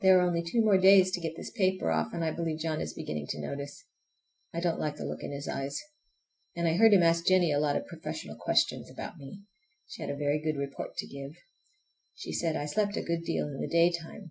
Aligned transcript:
There 0.00 0.18
are 0.18 0.26
only 0.26 0.42
two 0.42 0.62
more 0.62 0.78
days 0.78 1.10
to 1.10 1.20
get 1.20 1.36
this 1.36 1.50
paper 1.50 1.90
off, 1.90 2.14
and 2.14 2.24
I 2.24 2.30
believe 2.30 2.60
John 2.60 2.80
is 2.80 2.94
beginning 2.94 3.26
to 3.26 3.38
notice. 3.42 3.84
I 4.54 4.60
don't 4.60 4.80
like 4.80 4.96
the 4.96 5.04
look 5.04 5.22
in 5.22 5.32
his 5.32 5.46
eyes. 5.48 5.78
And 6.56 6.66
I 6.66 6.78
heard 6.78 6.94
him 6.94 7.02
ask 7.02 7.26
Jennie 7.26 7.52
a 7.52 7.60
lot 7.60 7.76
of 7.76 7.86
professional 7.86 8.36
questions 8.40 8.90
about 8.90 9.18
me. 9.18 9.42
She 9.86 10.00
had 10.00 10.10
a 10.10 10.16
very 10.16 10.40
good 10.40 10.56
report 10.56 10.96
to 10.96 11.06
give. 11.06 11.36
She 12.14 12.32
said 12.32 12.56
I 12.56 12.64
slept 12.64 12.96
a 12.96 13.02
good 13.02 13.24
deal 13.24 13.46
in 13.48 13.60
the 13.60 13.68
daytime. 13.68 14.30